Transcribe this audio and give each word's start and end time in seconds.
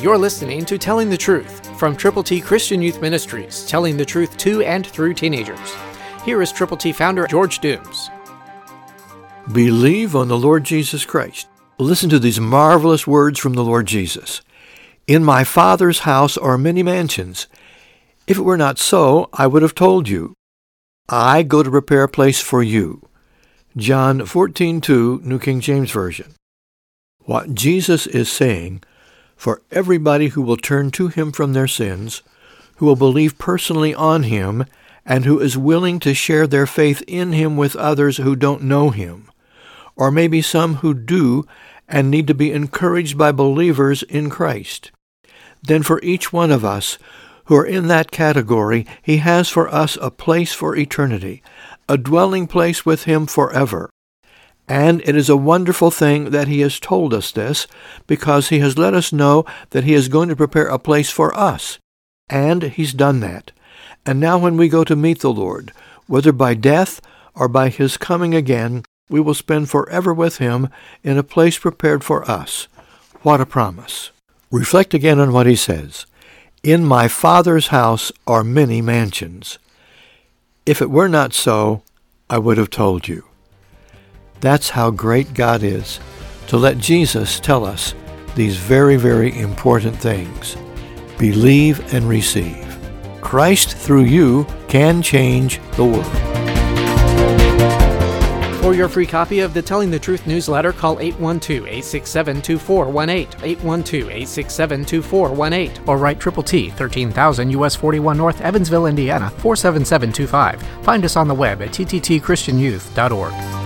You're 0.00 0.16
listening 0.16 0.64
to 0.66 0.78
Telling 0.78 1.10
the 1.10 1.16
Truth 1.16 1.76
from 1.76 1.96
Triple 1.96 2.22
T 2.22 2.40
Christian 2.40 2.80
Youth 2.80 3.02
Ministries, 3.02 3.66
telling 3.66 3.96
the 3.96 4.04
truth 4.04 4.36
to 4.36 4.62
and 4.62 4.86
through 4.86 5.14
teenagers. 5.14 5.74
Here 6.24 6.40
is 6.40 6.52
Triple 6.52 6.76
T 6.76 6.92
founder 6.92 7.26
George 7.26 7.58
Dooms. 7.58 8.08
Believe 9.50 10.14
on 10.14 10.28
the 10.28 10.38
Lord 10.38 10.62
Jesus 10.62 11.04
Christ. 11.04 11.48
Listen 11.80 12.08
to 12.10 12.20
these 12.20 12.38
marvelous 12.38 13.08
words 13.08 13.40
from 13.40 13.54
the 13.54 13.64
Lord 13.64 13.86
Jesus. 13.86 14.40
In 15.08 15.24
my 15.24 15.42
Father's 15.42 16.00
house 16.00 16.36
are 16.36 16.56
many 16.56 16.84
mansions. 16.84 17.48
If 18.28 18.38
it 18.38 18.42
were 18.42 18.56
not 18.56 18.78
so, 18.78 19.28
I 19.32 19.48
would 19.48 19.62
have 19.62 19.74
told 19.74 20.08
you. 20.08 20.34
I 21.08 21.42
go 21.42 21.64
to 21.64 21.70
prepare 21.72 22.04
a 22.04 22.08
place 22.08 22.40
for 22.40 22.62
you. 22.62 23.02
John 23.76 24.20
14:2, 24.20 25.24
New 25.24 25.40
King 25.40 25.58
James 25.58 25.90
Version. 25.90 26.34
What 27.24 27.52
Jesus 27.56 28.06
is 28.06 28.30
saying 28.30 28.84
for 29.38 29.62
everybody 29.70 30.28
who 30.28 30.42
will 30.42 30.56
turn 30.56 30.90
to 30.90 31.08
him 31.08 31.30
from 31.32 31.52
their 31.52 31.68
sins, 31.68 32.22
who 32.76 32.86
will 32.86 32.96
believe 32.96 33.38
personally 33.38 33.94
on 33.94 34.24
him, 34.24 34.66
and 35.06 35.24
who 35.24 35.38
is 35.38 35.56
willing 35.56 35.98
to 36.00 36.12
share 36.12 36.46
their 36.46 36.66
faith 36.66 37.02
in 37.06 37.32
him 37.32 37.56
with 37.56 37.76
others 37.76 38.18
who 38.18 38.36
don't 38.36 38.62
know 38.62 38.90
him, 38.90 39.30
or 39.96 40.10
maybe 40.10 40.42
some 40.42 40.74
who 40.76 40.92
do 40.92 41.46
and 41.88 42.10
need 42.10 42.26
to 42.26 42.34
be 42.34 42.52
encouraged 42.52 43.16
by 43.16 43.32
believers 43.32 44.02
in 44.02 44.28
Christ. 44.28 44.90
Then 45.62 45.82
for 45.82 46.02
each 46.02 46.32
one 46.32 46.50
of 46.50 46.64
us 46.64 46.98
who 47.44 47.56
are 47.56 47.64
in 47.64 47.86
that 47.86 48.10
category, 48.10 48.86
he 49.00 49.18
has 49.18 49.48
for 49.48 49.72
us 49.72 49.96
a 50.02 50.10
place 50.10 50.52
for 50.52 50.76
eternity, 50.76 51.42
a 51.88 51.96
dwelling 51.96 52.46
place 52.46 52.84
with 52.84 53.04
him 53.04 53.26
forever. 53.26 53.88
And 54.68 55.00
it 55.06 55.16
is 55.16 55.30
a 55.30 55.36
wonderful 55.36 55.90
thing 55.90 56.30
that 56.30 56.46
he 56.46 56.60
has 56.60 56.78
told 56.78 57.14
us 57.14 57.30
this, 57.32 57.66
because 58.06 58.50
he 58.50 58.58
has 58.58 58.76
let 58.76 58.92
us 58.92 59.12
know 59.12 59.46
that 59.70 59.84
he 59.84 59.94
is 59.94 60.08
going 60.08 60.28
to 60.28 60.36
prepare 60.36 60.66
a 60.68 60.78
place 60.78 61.10
for 61.10 61.34
us. 61.34 61.78
And 62.28 62.64
he's 62.64 62.92
done 62.92 63.20
that. 63.20 63.52
And 64.04 64.20
now 64.20 64.38
when 64.38 64.58
we 64.58 64.68
go 64.68 64.84
to 64.84 64.94
meet 64.94 65.20
the 65.20 65.32
Lord, 65.32 65.72
whether 66.06 66.32
by 66.32 66.54
death 66.54 67.00
or 67.34 67.48
by 67.48 67.70
his 67.70 67.96
coming 67.96 68.34
again, 68.34 68.82
we 69.08 69.20
will 69.20 69.34
spend 69.34 69.70
forever 69.70 70.12
with 70.12 70.36
him 70.36 70.68
in 71.02 71.16
a 71.16 71.22
place 71.22 71.58
prepared 71.58 72.04
for 72.04 72.30
us. 72.30 72.68
What 73.22 73.40
a 73.40 73.46
promise. 73.46 74.10
Reflect 74.50 74.92
again 74.92 75.18
on 75.18 75.32
what 75.32 75.46
he 75.46 75.56
says. 75.56 76.04
In 76.62 76.84
my 76.84 77.08
Father's 77.08 77.68
house 77.68 78.12
are 78.26 78.44
many 78.44 78.82
mansions. 78.82 79.58
If 80.66 80.82
it 80.82 80.90
were 80.90 81.08
not 81.08 81.32
so, 81.32 81.82
I 82.28 82.36
would 82.38 82.58
have 82.58 82.70
told 82.70 83.08
you. 83.08 83.24
That's 84.40 84.70
how 84.70 84.90
great 84.90 85.34
God 85.34 85.62
is, 85.62 86.00
to 86.48 86.56
let 86.56 86.78
Jesus 86.78 87.38
tell 87.40 87.64
us 87.64 87.94
these 88.34 88.56
very, 88.56 88.96
very 88.96 89.38
important 89.38 89.96
things. 89.96 90.56
Believe 91.18 91.92
and 91.92 92.08
receive. 92.08 92.64
Christ 93.20 93.76
through 93.76 94.04
you 94.04 94.46
can 94.68 95.02
change 95.02 95.60
the 95.72 95.84
world. 95.84 96.06
For 98.62 98.74
your 98.74 98.88
free 98.88 99.06
copy 99.06 99.40
of 99.40 99.54
the 99.54 99.62
Telling 99.62 99.90
the 99.90 99.98
Truth 99.98 100.26
newsletter, 100.26 100.72
call 100.72 100.96
812-867-2418, 100.96 103.28
812-867-2418, 103.56 105.88
or 105.88 105.96
write 105.96 106.20
Triple 106.20 106.42
T, 106.42 106.68
13,000 106.70 107.50
US 107.50 107.76
41 107.76 108.16
North, 108.16 108.40
Evansville, 108.40 108.86
Indiana, 108.86 109.30
47725. 109.30 110.62
Find 110.84 111.04
us 111.04 111.16
on 111.16 111.28
the 111.28 111.34
web 111.34 111.62
at 111.62 111.70
tttchristianyouth.org. 111.70 113.57